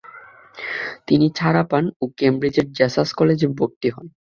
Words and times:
তিনি 1.07 1.27
ছাড়া 1.37 1.63
পান 1.71 1.83
ও 2.01 2.13
ক্যামব্রিজের 2.17 2.67
জেসাস 2.77 3.09
কলেজে 3.19 3.47
ভর্তি 3.57 3.89
হন। 3.95 4.05